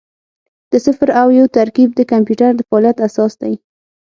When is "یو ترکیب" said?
1.39-1.89